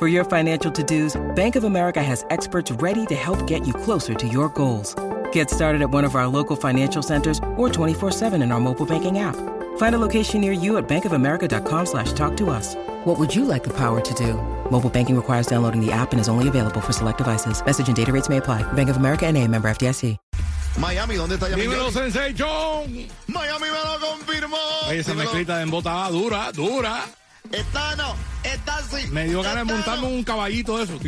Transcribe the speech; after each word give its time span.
For 0.00 0.08
your 0.08 0.24
financial 0.24 0.72
to-dos, 0.72 1.14
Bank 1.36 1.54
of 1.54 1.62
America 1.64 2.02
has 2.02 2.24
experts 2.30 2.72
ready 2.82 3.06
to 3.06 3.14
help 3.14 3.46
get 3.46 3.64
you 3.66 3.72
closer 3.72 4.12
to 4.14 4.26
your 4.26 4.48
goals. 4.48 4.96
Get 5.32 5.50
started 5.50 5.82
at 5.82 5.90
one 5.90 6.04
of 6.04 6.16
our 6.16 6.26
local 6.26 6.56
financial 6.56 7.00
centers 7.02 7.38
or 7.56 7.68
24-7 7.68 8.42
in 8.42 8.50
our 8.50 8.58
mobile 8.60 8.86
banking 8.86 9.20
app. 9.20 9.36
Find 9.76 9.94
a 9.94 9.98
location 9.98 10.40
near 10.40 10.50
you 10.52 10.78
at 10.78 10.88
bankofamerica.com 10.88 11.86
slash 11.86 12.12
talk 12.12 12.36
to 12.38 12.50
us. 12.50 12.74
What 13.04 13.18
would 13.20 13.32
you 13.34 13.44
like 13.44 13.62
the 13.62 13.72
power 13.76 14.00
to 14.00 14.14
do? 14.14 14.34
Mobile 14.70 14.90
banking 14.90 15.14
requires 15.14 15.46
downloading 15.46 15.80
the 15.84 15.92
app 15.92 16.10
and 16.12 16.20
is 16.20 16.28
only 16.28 16.48
available 16.48 16.80
for 16.80 16.92
select 16.92 17.18
devices. 17.18 17.64
Message 17.64 17.86
and 17.86 17.96
data 17.96 18.12
rates 18.12 18.28
may 18.28 18.38
apply. 18.38 18.62
Bank 18.72 18.88
of 18.90 18.96
America 18.96 19.26
and 19.26 19.36
a 19.38 19.46
member 19.46 19.68
FDIC. 19.70 20.16
Miami, 20.76 21.14
¿dónde 21.14 21.34
está 21.36 21.48
Yami? 21.48 21.62
Dímelo, 21.62 21.90
Sensei 21.92 22.32
John. 22.34 23.06
Miami 23.28 23.70
me 23.70 23.78
lo 23.78 24.00
confirmó. 24.00 24.56
Oye, 24.88 24.98
esa 24.98 25.12
Dímelo. 25.12 25.30
mezclita 25.30 25.56
de 25.58 25.62
embotaba 25.62 26.10
dura, 26.10 26.50
dura. 26.52 27.04
Está 27.56 27.96
no, 27.96 28.14
está 28.42 28.80
sí. 28.90 29.06
Me 29.10 29.24
dio 29.24 29.42
ganas 29.42 29.66
de 29.66 29.72
montarme 29.72 30.06
un 30.06 30.24
caballito 30.24 30.78
de 30.78 30.84
eso. 30.84 30.98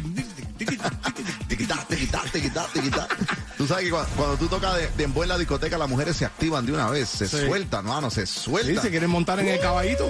Tú 3.56 3.66
sabes 3.66 3.84
que 3.84 3.90
cuando, 3.90 4.10
cuando 4.16 4.36
tú 4.36 4.48
tocas 4.48 4.76
de, 4.76 4.88
de 4.96 5.04
en 5.04 5.12
en 5.16 5.28
la 5.28 5.38
discoteca, 5.38 5.78
las 5.78 5.88
mujeres 5.88 6.16
se 6.16 6.24
activan 6.26 6.66
de 6.66 6.72
una 6.72 6.88
vez, 6.90 7.08
se 7.08 7.26
Sí. 7.26 7.38
sueltan, 7.46 7.84
mano, 7.86 8.10
se 8.10 8.26
Sí, 8.26 8.40
sueltan. 8.40 8.82
se 8.84 8.90
quieren 8.90 9.10
montar 9.10 9.40
en 9.40 9.48
el 9.48 9.58
caballito. 9.60 10.06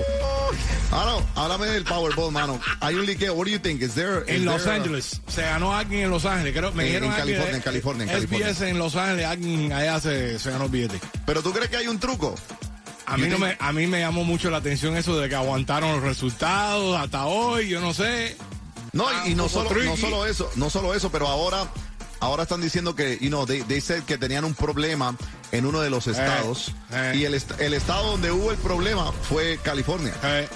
Ah, 0.92 1.05
no, 1.34 1.41
háblame 1.42 1.67
del 1.67 1.84
Powerball, 1.84 2.33
mano. 2.33 2.61
Hay 2.81 2.95
un 2.97 3.07
liqueo. 3.07 3.34
What 3.34 3.47
do 3.47 3.51
you 3.53 3.59
think? 3.59 3.83
Is 3.83 3.95
there, 3.95 4.23
is 4.27 4.37
En 4.37 4.45
Los 4.45 4.62
there 4.64 4.77
Ángeles. 4.77 5.20
Se 5.29 5.42
ganó 5.42 5.75
alguien 5.75 6.03
en 6.05 6.11
Los 6.11 6.25
Ángeles. 6.25 6.55
Creo, 6.57 6.73
me 6.73 6.83
En- 6.84 6.89
dijeron 6.89 7.09
en 7.12 7.20
alguien, 7.20 7.37
California, 7.39 7.57
en 7.57 7.62
California, 7.62 8.03
en 8.05 8.09
California. 8.11 8.47
SBS 8.55 8.69
en 8.70 8.79
Los 8.79 8.97
Ángeles, 8.97 9.27
alguien 9.27 9.73
allá 9.73 10.01
se, 10.01 10.39
se 10.39 10.51
ganó 10.51 10.64
el 10.64 10.70
billete. 10.70 11.01
Pero 11.25 11.42
tú 11.42 11.53
crees 11.53 11.69
que 11.70 11.77
hay 11.77 11.89
un 11.89 11.98
truco? 11.98 12.34
A 13.07 13.17
mí, 13.17 13.29
no 13.29 13.39
me, 13.39 13.57
a 13.59 13.73
mí 13.73 13.87
me 13.87 14.01
llamó 14.01 14.25
mucho 14.25 14.51
la 14.51 14.57
atención 14.59 14.97
eso 14.97 15.17
de 15.19 15.29
que 15.29 15.35
aguantaron 15.35 15.93
los 15.93 16.03
resultados 16.03 16.99
hasta 17.01 17.27
hoy, 17.27 17.69
yo 17.69 17.81
no 17.81 17.95
sé. 17.95 18.37
No, 18.93 19.07
y, 19.27 19.33
y 19.33 19.35
no 19.35 19.48
solo, 19.48 19.71
no 19.71 19.97
solo 19.97 20.27
eso, 20.27 20.51
no 20.57 20.71
solo 20.71 20.95
eso, 20.95 21.11
pero 21.13 21.29
ahora, 21.29 21.67
ahora 22.21 22.45
están 22.45 22.61
diciendo 22.63 22.95
que, 22.97 23.19
you 23.21 23.29
know, 23.29 23.47
they, 23.47 23.63
they 23.63 23.81
said 23.81 24.03
que 24.05 24.19
tenían 24.19 24.45
un 24.45 24.55
problema 24.55 25.15
en 25.53 25.67
uno 25.67 25.81
de 25.81 25.91
los 25.91 26.07
estados 26.07 26.73
eh. 26.93 27.13
y 27.17 27.25
el, 27.25 27.35
est- 27.35 27.61
el 27.61 27.75
estado 27.75 28.11
donde 28.13 28.33
hubo 28.33 28.51
el 28.51 28.57
problema 28.59 29.13
fue 29.13 29.59
California. 29.63 30.15
Eh, 30.25 30.48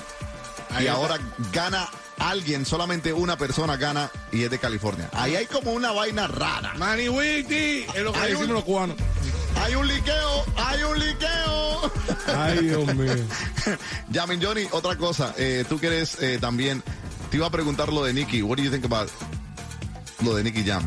y 0.73 0.79
está. 0.81 0.93
ahora 0.93 1.19
gana 1.53 1.89
alguien, 2.19 2.65
solamente 2.67 3.13
una 3.13 3.37
persona 3.37 3.77
gana 3.77 4.11
y 4.33 4.43
es 4.45 4.51
de 4.51 4.59
California. 4.59 5.09
Ahí 5.13 5.37
hay 5.37 5.47
como 5.47 5.73
una 5.73 5.93
vaina 5.93 6.27
rara. 6.27 6.75
Manny 6.77 7.09
Witty, 7.09 7.87
es 7.95 8.03
lo 8.03 8.13
que 8.13 8.19
Hay 8.19 8.25
decimos 8.33 8.49
un- 8.49 8.55
los 8.55 8.65
cubanos. 8.65 8.97
Hay 9.63 9.75
un 9.75 9.87
liqueo, 9.87 10.45
hay 10.57 10.83
un 10.83 10.99
liqueo. 10.99 11.93
Ay, 12.37 12.59
Dios 12.61 12.95
mío. 12.95 13.13
Yamin 14.11 14.41
Johnny, 14.43 14.67
otra 14.73 14.97
cosa, 14.97 15.35
eh, 15.37 15.65
tú 15.69 15.79
quieres 15.79 16.17
eh, 16.21 16.39
también, 16.41 16.83
te 17.31 17.37
iba 17.37 17.47
a 17.47 17.51
preguntar 17.51 17.93
lo 17.93 18.03
de 18.05 18.13
Nicky. 18.13 18.43
What 18.43 18.57
do 18.59 18.63
you 18.65 18.71
think 18.71 18.85
about 18.85 19.11
lo 20.25 20.35
de 20.35 20.43
Nicky 20.45 20.65
Jam? 20.65 20.83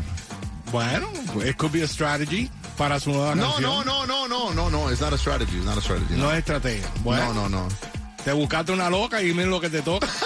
Bueno, 0.71 1.07
it 1.45 1.55
could 1.57 1.71
be 1.71 1.83
a 1.83 1.87
strategy 1.87 2.49
para 2.77 2.99
su 2.99 3.11
nueva 3.11 3.35
No, 3.35 3.51
canción. 3.53 3.85
no, 3.85 4.05
no, 4.05 4.05
no, 4.07 4.27
no, 4.27 4.53
no, 4.53 4.69
no, 4.69 4.89
it's 4.89 5.01
not 5.01 5.13
a 5.13 5.17
strategy, 5.17 5.57
it's 5.57 5.65
not 5.65 5.77
a 5.77 5.81
strategy. 5.81 6.15
No 6.15 6.23
No, 6.25 6.31
es 6.31 6.39
estrategia. 6.39 6.87
Bueno, 7.03 7.33
no, 7.33 7.47
no, 7.47 7.59
no. 7.63 7.67
te 8.25 8.31
buscaste 8.33 8.71
una 8.71 8.89
loca 8.89 9.21
y 9.21 9.33
mira 9.33 9.47
lo 9.49 9.61
que 9.61 9.69
te 9.69 9.81
toca. 9.83 10.07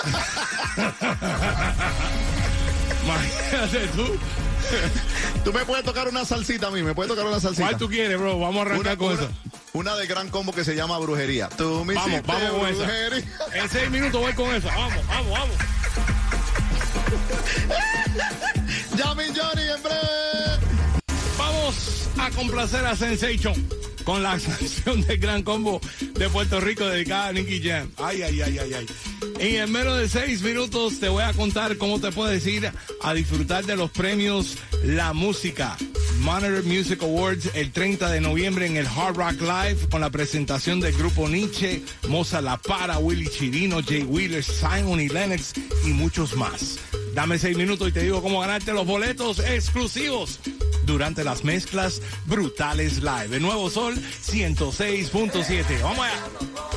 Imagínate 3.07 3.87
tú. 3.95 4.05
Tú 5.45 5.53
me 5.53 5.63
puedes 5.63 5.85
tocar 5.85 6.07
una 6.09 6.25
salsita 6.25 6.67
a 6.67 6.71
mí, 6.71 6.81
me 6.83 6.93
puedes 6.93 7.09
tocar 7.09 7.25
una 7.25 7.39
salsita. 7.39 7.67
¿Cuál 7.67 7.77
tú 7.77 7.87
quieres, 7.87 8.17
bro? 8.19 8.37
Vamos 8.37 8.57
a 8.57 8.61
arrancar 8.63 8.79
Una, 8.81 8.97
con 8.97 9.07
una- 9.13 9.21
eso. 9.23 9.31
una 9.73 9.95
de 9.95 10.07
gran 10.07 10.29
combo 10.29 10.51
que 10.51 10.65
se 10.65 10.75
llama 10.75 10.97
brujería. 10.99 11.47
Tú 11.49 11.85
me 11.85 11.93
Vamos, 11.93 12.21
vamos 12.25 12.49
con 12.51 12.67
esa. 12.67 13.17
En 13.57 13.69
seis 13.69 13.89
minutos 13.89 14.19
voy 14.21 14.33
con 14.33 14.53
eso. 14.53 14.67
Vamos, 14.67 15.07
vamos, 15.07 15.31
vamos. 15.31 15.55
Yamin 18.97 19.33
Johnny 19.35 19.61
en 19.61 19.83
breve. 19.83 20.59
Vamos 21.37 22.09
a 22.17 22.29
complacer 22.31 22.85
a 22.85 22.95
Sensation 22.95 23.69
con 24.03 24.21
la 24.23 24.31
canción 24.37 25.01
del 25.03 25.17
gran 25.17 25.43
combo 25.43 25.79
de 26.13 26.27
Puerto 26.29 26.59
Rico 26.59 26.85
dedicada 26.87 27.27
a 27.27 27.31
Nicky 27.33 27.61
Jam. 27.63 27.89
Ay, 27.97 28.21
ay, 28.23 28.41
ay, 28.41 28.57
ay, 28.59 28.73
ay. 28.73 28.85
Y 29.39 29.55
en 29.57 29.71
menos 29.71 29.97
de 29.97 30.09
seis 30.09 30.41
minutos 30.41 30.99
te 30.99 31.09
voy 31.09 31.23
a 31.23 31.33
contar 31.33 31.77
cómo 31.77 31.99
te 31.99 32.11
puedes 32.11 32.45
ir 32.47 32.71
a 33.01 33.13
disfrutar 33.13 33.65
de 33.65 33.75
los 33.75 33.91
premios 33.91 34.57
La 34.83 35.13
Música. 35.13 35.77
Monitor 36.19 36.63
Music 36.63 37.01
Awards 37.03 37.51
el 37.53 37.71
30 37.71 38.09
de 38.09 38.21
noviembre 38.21 38.65
en 38.65 38.77
el 38.77 38.87
Hard 38.87 39.15
Rock 39.15 39.41
Live 39.41 39.87
con 39.89 40.01
la 40.01 40.09
presentación 40.09 40.79
del 40.79 40.93
grupo 40.93 41.29
Nietzsche, 41.29 41.83
Moza 42.07 42.41
La 42.41 42.57
Para, 42.57 42.97
Willy 42.97 43.27
Chirino, 43.27 43.81
Jay 43.83 44.03
Wheeler, 44.03 44.43
Simon 44.43 44.99
y 44.99 45.09
Lennox 45.09 45.53
y 45.85 45.89
muchos 45.89 46.35
más. 46.35 46.79
Dame 47.13 47.39
seis 47.39 47.57
minutos 47.57 47.89
y 47.89 47.91
te 47.91 48.03
digo 48.03 48.21
cómo 48.21 48.41
ganarte 48.41 48.73
los 48.73 48.85
boletos 48.85 49.39
exclusivos 49.39 50.39
durante 50.85 51.23
las 51.23 51.43
mezclas 51.43 52.01
brutales 52.25 52.97
live. 53.03 53.35
El 53.35 53.41
Nuevo 53.41 53.69
Sol 53.69 53.95
106.7. 53.95 55.81
Vamos 55.81 56.05
allá. 56.05 56.76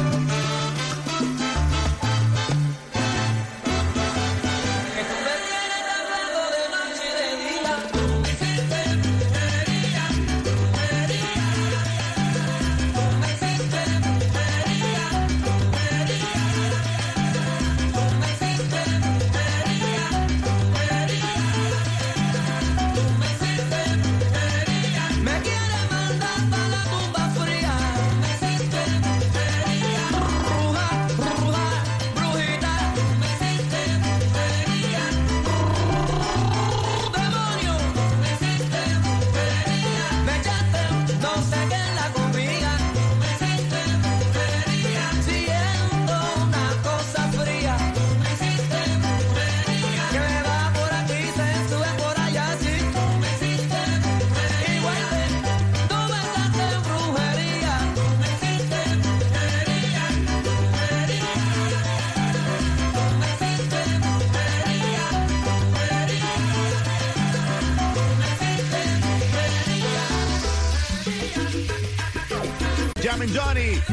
Que 0.00 0.06
tú 0.06 0.39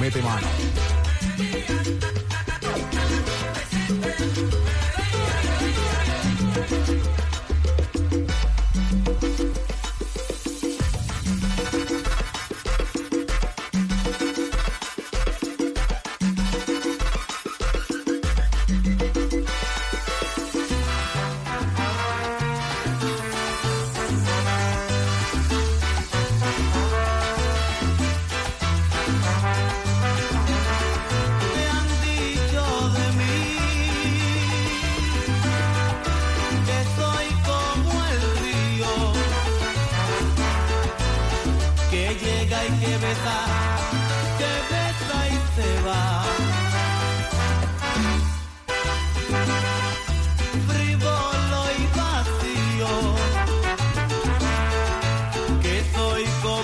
mete 0.07 0.21
mano. 0.21 0.66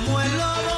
como 0.05 0.21
el. 0.21 0.72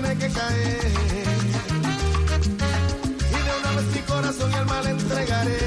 tiene 0.00 0.16
que 0.16 0.28
caer. 0.28 0.92
Y 3.30 3.38
de 3.46 3.52
una 3.60 3.70
vez 3.76 3.86
mi 3.94 4.00
corazón 4.00 4.50
y 4.50 4.54
alma 4.54 4.82
le 4.82 4.90
entregaré. 4.90 5.58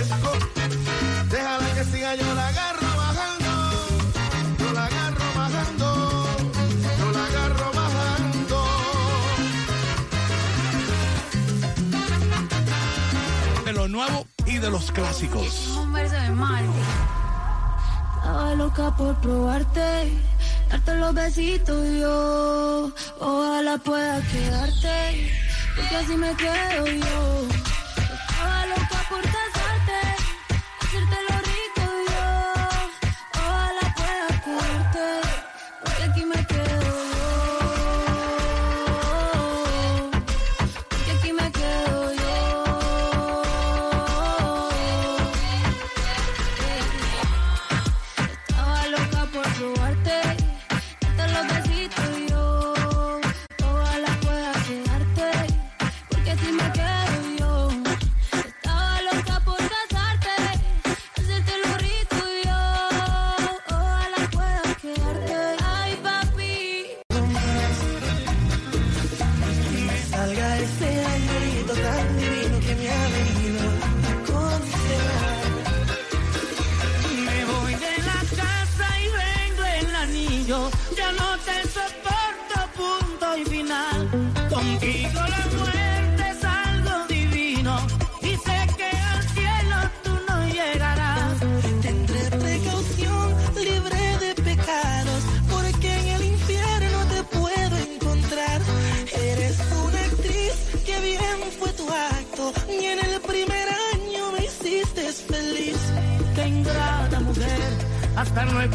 Esco, 0.00 0.32
déjala 1.30 1.68
que 1.74 1.84
siga, 1.84 2.14
yo 2.14 2.34
la 2.34 2.48
agarro 2.48 2.90
bajando. 2.96 3.52
Yo 4.60 4.72
la 4.72 4.84
agarro 4.86 5.26
bajando. 5.36 6.26
Yo 6.98 7.12
la 7.12 7.24
agarro 7.26 7.72
bajando. 7.80 8.64
De 13.66 13.72
lo 13.74 13.88
nuevo 13.88 14.26
y 14.46 14.56
de 14.56 14.70
los 14.70 14.90
clásicos. 14.90 15.76
Un 15.76 15.92
verso 15.92 16.14
de 16.14 16.32
Estaba 18.22 18.54
loca 18.54 18.96
por 18.96 19.14
probarte 19.16 20.31
darte 20.72 20.94
los 20.96 21.14
besitos 21.14 21.86
yo. 22.00 22.90
Ojalá 23.20 23.78
pueda 23.78 24.20
quedarte, 24.22 25.30
porque 25.76 25.96
así 25.96 26.16
me 26.16 26.34
quedo 26.34 26.86
yo. 26.86 27.71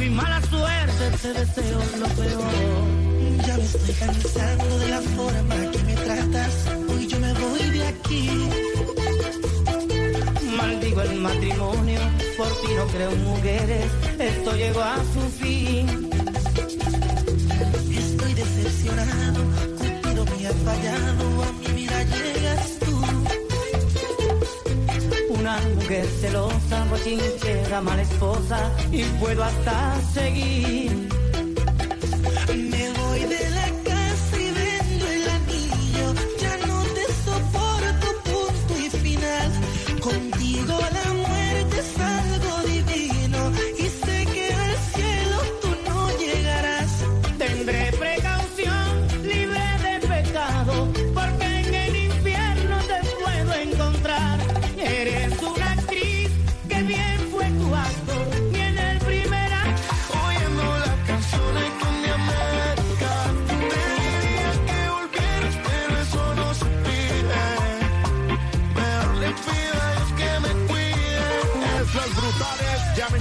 mi 0.10 0.16
mala 0.16 0.42
suerte 0.42 1.06
te 1.22 1.34
deseo 1.34 1.80
lo 2.00 2.08
peor. 2.08 3.46
Ya 3.46 3.58
me 3.58 3.64
estoy 3.64 3.94
cansando 3.96 4.80
de 4.80 4.88
la 4.88 5.02
forma 5.02 5.56
que 5.72 5.80
me 5.84 5.96
tratas. 5.96 6.54
Hoy 6.90 7.08
yo 7.08 7.20
me 7.20 7.34
voy 7.34 7.64
de 7.76 7.88
aquí. 7.88 8.30
Maldigo 10.58 11.02
el 11.02 11.16
matrimonio, 11.16 12.00
por 12.38 12.48
ti 12.62 12.74
no 12.76 12.88
creo 12.88 13.12
mujeres. 13.12 13.86
Esto 14.20 14.56
llegó 14.56 14.82
a 14.82 14.98
su 15.14 15.22
fin. 15.40 16.10
Estoy 18.04 18.34
decepcionado, 18.34 19.40
Cupido 19.78 20.26
me 20.26 20.48
ha 20.48 20.54
fallado 20.54 21.37
mal 25.58 25.76
mujer 25.76 26.06
celosa, 26.22 26.86
bochinchera, 26.90 27.82
mala 27.82 28.02
esposa 28.02 28.72
y 28.92 29.04
puedo 29.20 29.44
hasta 29.44 30.02
seguir. 30.14 31.17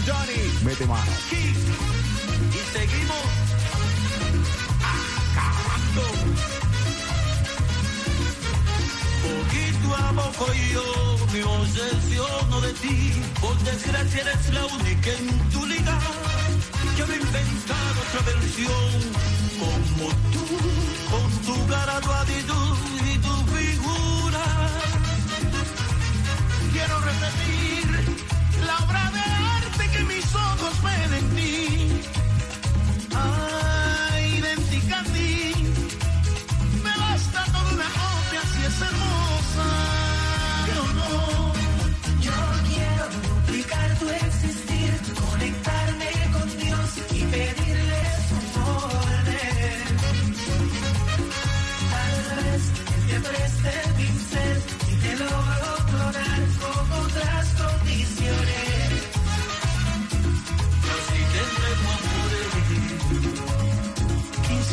Johnny. 0.07 0.39
Mete 0.65 0.87
mano. 0.87 1.11
Y 1.33 2.61
seguimos 2.73 3.25
acabando. 4.95 6.03
Poquito 9.27 9.89
a 9.97 10.13
poco 10.13 10.53
yo 10.73 10.87
me 11.33 11.43
obsesiono 11.43 12.61
de 12.61 12.73
ti. 12.75 13.13
Por 13.41 13.59
desgracia 13.65 14.21
eres 14.23 14.55
la 14.55 14.65
única 14.67 15.11
en 15.11 15.51
tu 15.51 15.67
liga 15.67 15.99
que 16.97 17.05
me 17.07 17.15
he 17.15 17.19
inventado 17.19 17.99
otra 18.09 18.21
versión 18.33 18.91
como 19.59 20.09
tú. 20.33 20.46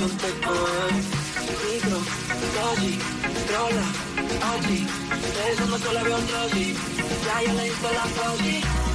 No 0.01 0.07
te 0.23 0.31
peligro, 1.47 1.99
doji, 2.57 2.95
trola, 3.49 3.87
oji, 4.53 4.81
ustedes 5.27 5.57
son 5.59 5.71
los 5.71 6.05
veo 6.05 6.19
en 6.19 6.27
troji, 6.27 6.67
ya 7.27 7.37
yo 7.43 7.53
le 7.59 7.67
hice 7.69 7.91
la. 7.95 8.86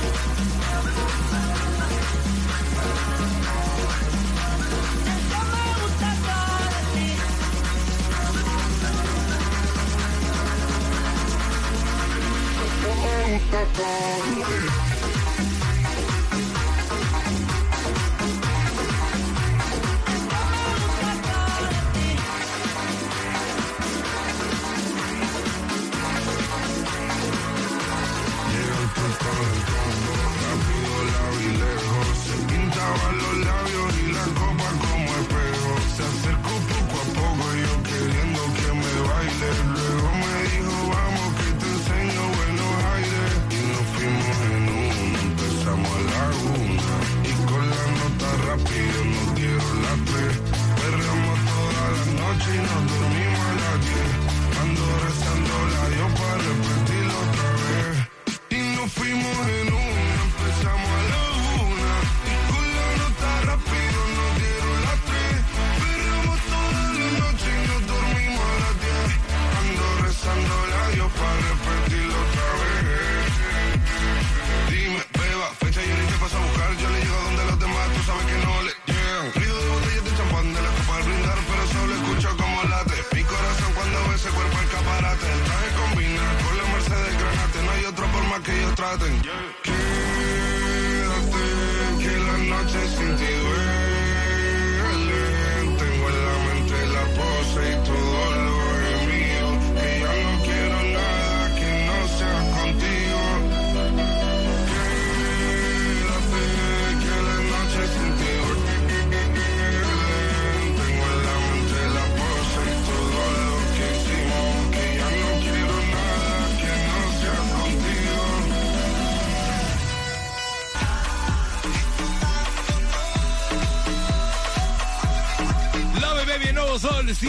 gusta 13.32 13.66
todo. 13.78 14.81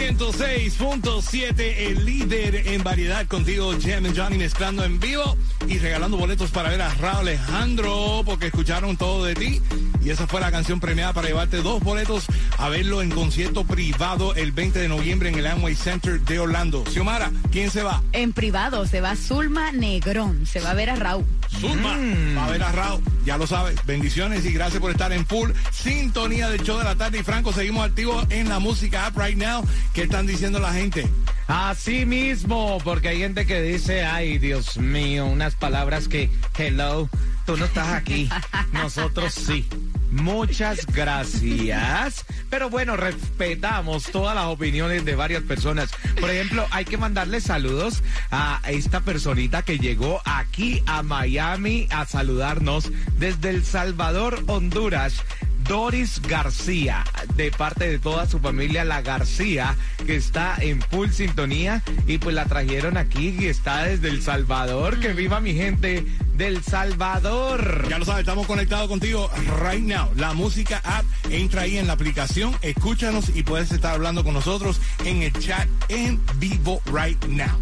106.7, 0.03 1.59
el 1.77 2.03
líder 2.03 2.67
en 2.67 2.83
variedad 2.83 3.25
contigo, 3.25 3.71
Jam 3.81 4.03
Johnny, 4.13 4.37
mezclando 4.37 4.83
en 4.83 4.99
vivo 4.99 5.37
y 5.65 5.79
regalando 5.79 6.17
boletos 6.17 6.51
para 6.51 6.69
ver 6.69 6.81
a 6.81 6.93
Raúl 6.95 7.29
Alejandro, 7.29 8.21
porque 8.25 8.47
escucharon 8.47 8.97
todo 8.97 9.23
de 9.23 9.33
ti. 9.33 9.61
Y 10.03 10.09
esa 10.09 10.27
fue 10.27 10.41
la 10.41 10.51
canción 10.51 10.81
premiada 10.81 11.13
para 11.13 11.29
llevarte 11.29 11.61
dos 11.61 11.81
boletos 11.81 12.25
a 12.57 12.67
verlo 12.67 13.01
en 13.01 13.11
concierto 13.11 13.63
privado 13.63 14.35
el 14.35 14.51
20 14.51 14.79
de 14.79 14.89
noviembre 14.89 15.29
en 15.29 15.35
el 15.35 15.47
Amway 15.47 15.75
Center 15.75 16.19
de 16.19 16.37
Orlando. 16.37 16.83
Xiomara, 16.91 17.31
¿quién 17.49 17.71
se 17.71 17.81
va? 17.81 18.03
En 18.11 18.33
privado 18.33 18.85
se 18.85 18.99
va 18.99 19.15
Zulma 19.15 19.71
Negrón, 19.71 20.45
se 20.45 20.59
va 20.59 20.71
a 20.71 20.73
ver 20.73 20.89
a 20.89 20.95
Raúl. 20.97 21.23
Zulma. 21.59 21.95
Mm. 21.95 22.37
Va 22.37 22.45
a 22.45 22.51
ver 22.51 22.63
a 22.63 22.71
Rao, 22.71 23.01
ya 23.25 23.37
lo 23.37 23.47
sabes. 23.47 23.83
Bendiciones 23.85 24.45
y 24.45 24.51
gracias 24.51 24.81
por 24.81 24.91
estar 24.91 25.11
en 25.11 25.25
full 25.25 25.51
sintonía 25.71 26.49
del 26.49 26.63
show 26.63 26.77
de 26.77 26.83
la 26.83 26.95
tarde. 26.95 27.19
Y 27.19 27.23
Franco, 27.23 27.53
seguimos 27.53 27.85
activos 27.85 28.25
en 28.29 28.49
la 28.49 28.59
música 28.59 29.05
app 29.05 29.17
right 29.17 29.37
now. 29.37 29.65
¿Qué 29.93 30.03
están 30.03 30.27
diciendo 30.27 30.59
la 30.59 30.73
gente? 30.73 31.07
Así 31.47 32.05
mismo, 32.05 32.77
porque 32.83 33.09
hay 33.09 33.19
gente 33.19 33.45
que 33.45 33.61
dice, 33.61 34.03
ay, 34.03 34.37
Dios 34.37 34.77
mío, 34.77 35.25
unas 35.25 35.55
palabras 35.55 36.07
que, 36.07 36.29
hello, 36.57 37.09
Tú 37.45 37.57
no 37.57 37.65
estás 37.65 37.89
aquí. 37.93 38.29
Nosotros 38.71 39.33
sí. 39.33 39.67
Muchas 40.11 40.85
gracias. 40.85 42.25
Pero 42.49 42.69
bueno, 42.69 42.95
respetamos 42.95 44.03
todas 44.11 44.35
las 44.35 44.45
opiniones 44.45 45.03
de 45.05 45.15
varias 45.15 45.41
personas. 45.43 45.89
Por 46.19 46.29
ejemplo, 46.29 46.67
hay 46.71 46.85
que 46.85 46.97
mandarle 46.97 47.41
saludos 47.41 48.03
a 48.29 48.61
esta 48.67 49.01
personita 49.01 49.63
que 49.63 49.79
llegó 49.79 50.21
aquí 50.23 50.83
a 50.85 51.01
Miami 51.01 51.87
a 51.89 52.05
saludarnos 52.05 52.91
desde 53.17 53.49
El 53.49 53.65
Salvador, 53.65 54.43
Honduras. 54.47 55.23
Doris 55.67 56.21
García, 56.21 57.03
de 57.35 57.51
parte 57.51 57.89
de 57.89 57.99
toda 57.99 58.27
su 58.27 58.39
familia, 58.39 58.83
la 58.83 59.01
García, 59.01 59.75
que 60.05 60.15
está 60.15 60.55
en 60.59 60.81
full 60.81 61.09
sintonía 61.09 61.81
y 62.07 62.17
pues 62.17 62.35
la 62.35 62.45
trajeron 62.45 62.97
aquí 62.97 63.35
y 63.39 63.47
está 63.47 63.83
desde 63.83 64.09
El 64.09 64.21
Salvador. 64.21 64.99
Que 64.99 65.13
viva 65.13 65.39
mi 65.39 65.53
gente 65.53 66.05
del 66.35 66.63
Salvador. 66.63 67.87
Ya 67.89 67.99
lo 67.99 68.05
sabes, 68.05 68.21
estamos 68.21 68.47
conectados 68.47 68.87
contigo 68.87 69.29
right 69.61 69.83
now. 69.83 70.09
La 70.15 70.33
música 70.33 70.81
app 70.83 71.05
entra 71.29 71.61
ahí 71.61 71.77
en 71.77 71.87
la 71.87 71.93
aplicación, 71.93 72.55
escúchanos 72.61 73.29
y 73.35 73.43
puedes 73.43 73.71
estar 73.71 73.93
hablando 73.93 74.23
con 74.23 74.33
nosotros 74.33 74.79
en 75.05 75.23
el 75.23 75.33
chat 75.33 75.67
en 75.89 76.21
vivo 76.39 76.81
right 76.91 77.23
now. 77.25 77.59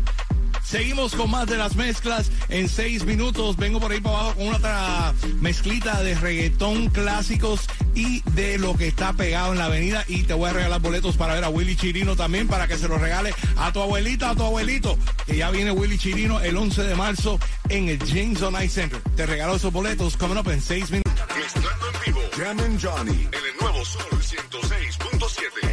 Seguimos 0.63 1.15
con 1.15 1.29
más 1.29 1.47
de 1.47 1.57
las 1.57 1.75
mezclas 1.75 2.31
en 2.47 2.69
seis 2.69 3.03
minutos. 3.03 3.57
Vengo 3.57 3.81
por 3.81 3.91
ahí 3.91 3.99
para 3.99 4.19
abajo 4.19 4.35
con 4.35 4.47
una 4.47 4.57
otra 4.57 5.13
mezclita 5.41 6.01
de 6.01 6.15
reggaetón 6.15 6.87
clásicos 6.87 7.67
y 7.95 8.21
de 8.31 8.57
lo 8.57 8.75
que 8.77 8.87
está 8.87 9.13
pegado 9.13 9.51
en 9.51 9.59
la 9.59 9.65
avenida. 9.65 10.03
Y 10.07 10.23
te 10.23 10.33
voy 10.33 10.49
a 10.49 10.53
regalar 10.53 10.81
boletos 10.81 11.17
para 11.17 11.35
ver 11.35 11.43
a 11.43 11.49
Willy 11.49 11.75
Chirino 11.75 12.15
también, 12.15 12.47
para 12.47 12.67
que 12.67 12.77
se 12.77 12.87
los 12.87 12.99
regale 12.99 13.33
a 13.57 13.71
tu 13.71 13.81
abuelita, 13.81 14.31
a 14.31 14.35
tu 14.35 14.43
abuelito, 14.43 14.97
que 15.25 15.37
ya 15.37 15.51
viene 15.51 15.71
Willy 15.71 15.97
Chirino 15.97 16.39
el 16.41 16.57
11 16.57 16.83
de 16.83 16.95
marzo 16.95 17.39
en 17.69 17.89
el 17.89 17.99
James 17.99 18.41
O'Neill 18.41 18.69
Center. 18.69 19.01
Te 19.15 19.25
regalo 19.25 19.55
esos 19.55 19.71
boletos, 19.71 20.17
coming 20.17 20.37
up 20.37 20.49
en 20.49 20.61
6 20.61 20.91
minutos. 20.91 21.13
Mezclando 21.35 21.85
en 21.87 22.05
vivo, 22.05 22.21
Jam 22.37 22.59
and 22.59 22.81
Johnny, 22.81 23.27
en 23.31 23.45
el 23.45 23.57
nuevo 23.59 23.85
Sol 23.85 24.05
106.7. 24.11 25.70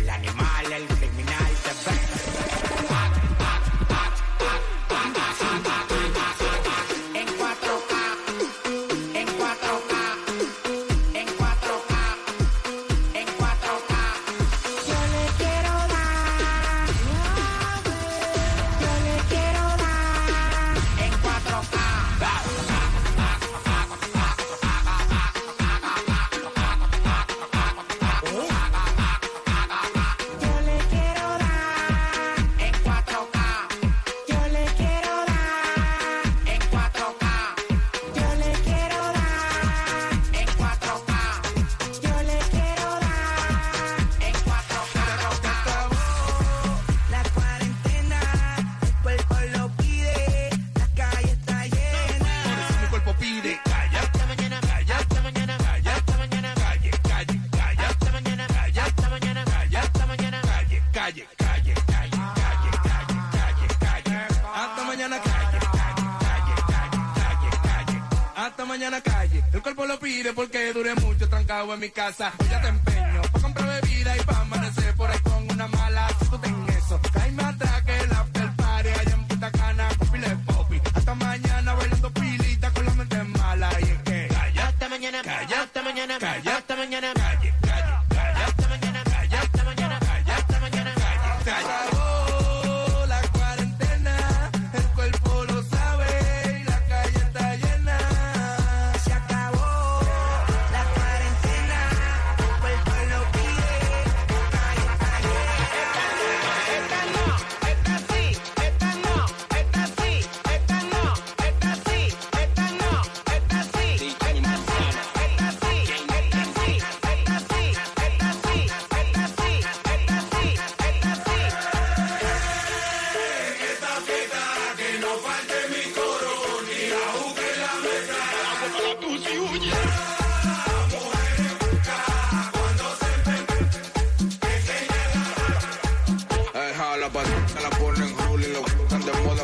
tire 70.19 70.33
porque 70.33 70.73
dure 70.73 70.95
mucho 70.97 71.29
trancado 71.29 71.73
en 71.75 71.81
mi 71.81 71.91
casa. 71.91 72.33
Hoy 72.39 72.49
ya 72.51 72.61
te 72.61 72.69
empeño 72.69 73.23
para 73.33 73.41
comprar 73.41 73.83
bebida 73.83 74.17
y 74.17 74.21
pa' 74.23 74.38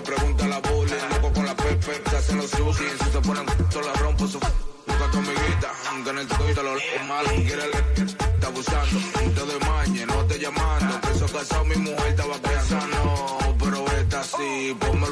pregunta 0.04 0.46
la 0.46 0.60
bullying. 0.60 1.08
Loco 1.10 1.32
con 1.32 1.46
la 1.46 1.56
pepe, 1.56 2.02
se 2.10 2.16
hacen 2.16 2.36
los 2.38 2.50
sushi, 2.50 2.84
si 3.02 3.10
se 3.10 3.20
ponen 3.20 3.46
toda 3.70 3.86
la 3.86 3.92
rompo 3.94 4.26
su 4.28 4.38
Busca 4.86 5.10
tu 5.10 5.18
amiguita, 5.18 5.72
aunque 5.90 6.10
en 6.10 6.18
el 6.18 6.26
tuyo 6.28 6.62
lo 6.62 6.72
mal, 7.08 7.24
quiere 7.24 7.68
le 7.72 7.78
está 8.04 8.46
abusando. 8.46 8.98
Te 9.34 9.46
de 9.46 9.66
mañe, 9.66 10.06
no 10.06 10.26
te 10.26 10.38
llamando, 10.38 11.00
que 11.00 11.10
eso 11.12 11.26
casado 11.26 11.64
mi 11.64 11.76
mujer 11.76 12.08
estaba 12.08 12.36
pensando. 12.36 13.54
Pero 13.58 13.84
esta 13.98 14.22
sí, 14.24 14.76
pónmelo 14.78 15.03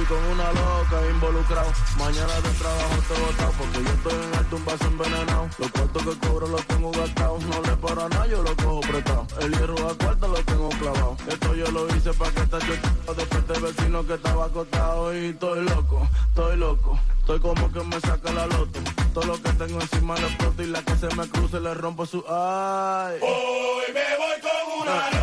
fui 0.00 0.16
con 0.16 0.24
una 0.24 0.52
loca 0.52 0.96
involucrado. 1.10 1.72
Mañana 1.98 2.34
de 2.40 2.50
trabajo 2.50 2.96
te 3.08 3.20
botado 3.20 3.52
porque 3.58 3.82
yo 3.84 3.90
estoy 3.90 4.24
en 4.24 4.38
alto 4.38 4.56
un 4.56 4.64
vaso 4.64 4.84
envenenado. 4.86 5.48
Los 5.58 5.70
cuartos 5.70 6.02
que 6.02 6.26
cobro 6.26 6.48
los 6.48 6.66
tengo 6.66 6.90
gastados. 6.90 7.42
No 7.44 7.62
le 7.62 7.76
paro 7.76 8.04
a 8.04 8.08
nada, 8.08 8.26
yo 8.26 8.42
lo 8.42 8.56
cojo 8.56 8.80
prestado. 8.80 9.26
El 9.40 9.52
hierro 9.52 9.88
a 9.88 9.94
cuarto 9.94 10.28
lo 10.28 10.42
tengo 10.44 10.68
clavado. 10.70 11.16
Esto 11.28 11.54
yo 11.54 11.70
lo 11.70 11.96
hice 11.96 12.12
para 12.14 12.30
que 12.30 12.40
esta 12.40 12.58
chica 12.60 12.94
después 13.16 13.46
te 13.46 13.60
vecino 13.60 14.06
que 14.06 14.14
estaba 14.14 14.44
acostado 14.46 15.14
y 15.14 15.26
estoy 15.26 15.64
loco, 15.64 16.08
estoy 16.28 16.56
loco. 16.56 16.98
Estoy 17.20 17.40
como 17.40 17.72
que 17.72 17.80
me 17.84 18.00
saca 18.00 18.32
la 18.32 18.46
loto. 18.46 18.80
Todo 19.14 19.24
lo 19.24 19.42
que 19.42 19.52
tengo 19.52 19.80
encima 19.80 20.14
le 20.16 20.26
exploto 20.26 20.62
y 20.62 20.66
la 20.66 20.82
que 20.82 20.96
se 20.96 21.14
me 21.14 21.28
cruce 21.28 21.60
le 21.60 21.74
rompo 21.74 22.06
su 22.06 22.24
ay. 22.28 23.18
Hoy 23.20 23.92
me 23.92 24.16
voy 24.16 24.40
con 24.40 24.88
una 24.88 25.19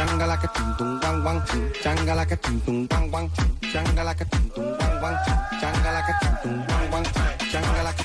changa 0.00 0.26
like 0.26 0.44
a 0.44 0.48
tung 0.54 0.74
tung 0.78 0.98
wang 1.02 1.24
wang 1.24 1.40
ching, 1.46 1.70
changa 1.82 2.16
like 2.16 2.32
a 2.32 2.36
tung 2.36 2.60
tung 2.64 2.86
wang 2.90 3.10
wang 3.10 3.28
ching, 3.36 3.72
changa 3.72 4.02
like 4.02 4.20
a 4.20 4.24
tung 4.24 4.48
tung 4.54 4.78
wang 4.78 5.02
wang 5.02 5.16
ching, 5.24 5.40
changa 5.60 5.90
like 5.92 6.08
a 6.08 6.14
tung 6.22 6.36
tung 6.42 6.58
wang 6.68 6.90
wang 6.92 7.04
ching, 7.04 7.50
changa 7.52 7.84
like 7.84 7.99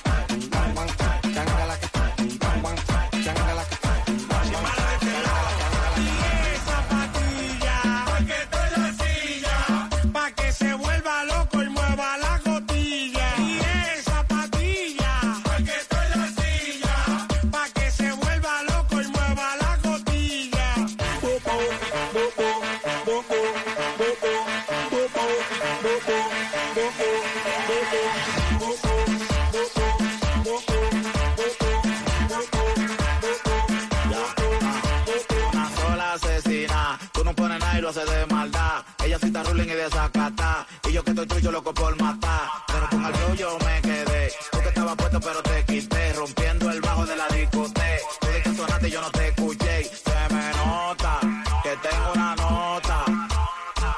Y 48.82 48.92
yo 48.92 49.02
no 49.02 49.10
te 49.10 49.30
escuché. 49.30 49.84
Se 49.86 50.34
me 50.34 50.52
nota 50.54 51.20
que 51.64 51.70
tengo 51.78 52.12
una 52.14 52.36
nota. 52.36 53.06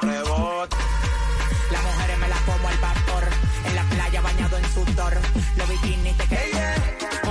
Rebota. 0.00 0.76
Las 1.72 1.82
mujeres 1.84 2.18
me 2.18 2.28
la 2.28 2.36
como 2.46 2.68
al 2.68 2.78
vapor, 2.78 3.24
en 3.66 3.74
la 3.74 3.82
playa 3.82 4.20
bañado 4.22 4.56
en 4.56 4.64
sudor, 4.72 5.18
los 5.56 5.68
bikinis 5.68 6.16
te 6.16 6.26
quedan. 6.28 6.82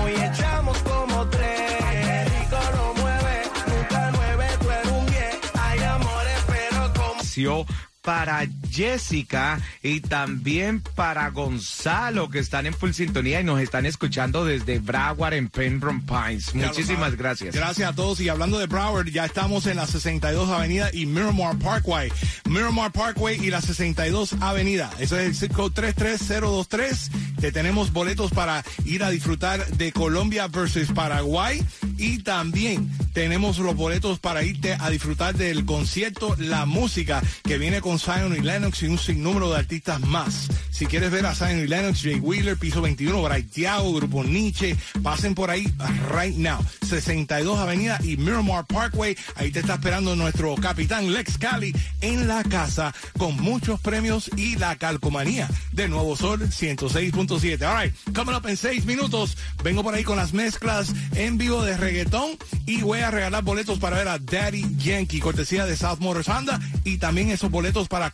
Hoy 0.04 0.14
echamos 0.14 0.78
como 0.80 1.28
tres. 1.30 1.84
Ay, 1.84 1.98
qué 2.04 2.26
rico 2.26 2.60
lo 2.76 2.94
mueve. 3.02 3.42
Nunca 3.68 4.12
nueve, 4.12 4.48
tú 4.62 4.72
eres 4.72 4.92
un 4.92 5.06
diez. 5.08 5.40
Hay 5.60 5.80
amores, 5.84 6.44
pero 6.48 6.94
como. 6.94 7.66
para 8.02 8.46
Jessica 8.78 9.60
y 9.82 10.02
también 10.02 10.82
para 10.82 11.30
Gonzalo 11.32 12.30
que 12.30 12.38
están 12.38 12.68
en 12.68 12.76
full 12.76 12.92
sintonía 12.92 13.42
y 13.42 13.44
nos 13.44 13.60
están 13.60 13.88
escuchando 13.88 14.46
desde 14.46 14.78
Broward 14.78 15.34
en 15.34 15.50
Pembroke 15.50 16.04
Pines. 16.06 16.54
Muchísimas 16.54 17.16
gracias. 17.16 17.56
Gracias 17.56 17.90
a 17.90 17.96
todos. 17.96 18.22
Y 18.22 18.30
hablando 18.30 18.60
de 18.60 18.68
Broward, 18.68 19.08
ya 19.08 19.26
estamos 19.26 19.66
en 19.66 19.78
la 19.78 19.88
62 19.88 20.50
Avenida 20.50 20.92
y 20.94 21.08
Miramar 21.08 21.58
Parkway. 21.58 22.12
Miramar 22.46 22.92
Parkway 22.92 23.44
y 23.44 23.50
la 23.50 23.62
62 23.62 24.36
Avenida. 24.42 24.92
Eso 25.00 25.18
es 25.18 25.42
el 25.42 25.50
code 25.50 25.74
33023. 25.74 27.12
Te 27.42 27.52
tenemos 27.52 27.92
boletos 27.92 28.32
para 28.32 28.64
ir 28.86 29.04
a 29.04 29.10
disfrutar 29.10 29.66
de 29.66 29.92
Colombia 29.92 30.48
versus 30.48 30.92
Paraguay. 30.92 31.66
Y 31.98 32.20
también 32.20 32.92
tenemos 33.14 33.58
los 33.58 33.76
boletos 33.76 34.20
para 34.20 34.44
irte 34.44 34.78
a 34.80 34.92
disfrutar 34.92 35.36
del 35.36 35.66
concierto 35.66 36.36
La 36.38 36.68
Música 36.68 37.24
que 37.44 37.58
viene 37.58 37.82
con 37.82 37.98
Zion 37.98 38.36
y 38.36 38.42
Y 38.68 38.86
un 38.86 39.00
sinnúmero 39.00 39.50
de 39.50 39.60
artistas 39.60 40.02
más. 40.02 40.50
Si 40.72 40.88
quieres 40.88 41.10
ver 41.10 41.26
a 41.26 41.34
Zion 41.34 41.60
y 41.60 41.68
Lennox, 41.68 42.02
Jay 42.02 42.20
Wheeler, 42.20 42.58
Piso 42.58 42.82
21, 42.82 43.24
Bright 43.24 43.50
Thiago, 43.50 43.94
Grupo 43.94 44.26
Nietzsche, 44.26 44.76
pasen 45.02 45.34
por 45.36 45.50
ahí 45.50 45.66
right 46.14 46.36
now. 46.36 46.60
62 46.86 47.58
Avenida 47.58 47.98
y 48.04 48.18
Miramar 48.18 48.66
Parkway. 48.66 49.18
Ahí 49.36 49.52
te 49.52 49.60
está 49.60 49.76
esperando 49.76 50.18
nuestro 50.18 50.54
capitán 50.56 51.14
Lex 51.14 51.38
Cali 51.38 51.74
en 52.02 52.28
la 52.28 52.44
casa 52.44 52.94
con 53.18 53.38
muchos 53.38 53.80
premios 53.80 54.30
y 54.36 54.58
la 54.58 54.76
calcomanía 54.76 55.50
de 55.72 55.88
Nuevo 55.88 56.18
Sol 56.18 56.42
106.7. 56.42 57.62
All 57.64 57.84
right, 57.84 57.96
coming 58.14 58.36
up 58.36 58.46
en 58.48 58.58
seis 58.58 58.86
minutos. 58.86 59.38
Vengo 59.64 59.82
por 59.82 59.96
ahí 59.96 60.04
con 60.04 60.18
las 60.18 60.34
mezclas 60.34 60.94
en 61.16 61.38
vivo 61.38 61.64
de 61.64 61.78
reggaetón 61.78 62.38
y 62.66 62.82
voy 62.82 63.00
a 63.00 63.12
regalar 63.12 63.44
boletos 63.44 63.80
para 63.80 63.98
ver 63.98 64.10
a 64.10 64.20
Daddy 64.20 64.66
Yankee, 64.78 65.22
cortesía 65.22 65.66
de 65.66 65.78
South 65.78 66.00
Motors 66.00 66.28
Honda 66.28 66.60
y 66.84 66.98
también 66.98 67.32
esos 67.32 67.50
boletos 67.50 67.88
para 67.88 68.12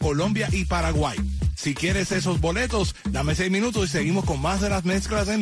Y 0.52 0.66
Paraguay. 0.66 1.18
Si 1.56 1.74
quieres 1.74 2.12
esos 2.12 2.42
boletos, 2.42 2.96
dame 3.10 3.36
seis 3.36 3.50
minutos 3.50 3.86
y 3.86 3.92
seguimos 3.92 4.26
con 4.26 4.42
más 4.42 4.60
de 4.62 4.70
las 4.70 4.84
mezclas 4.86 5.30
en 5.30 5.42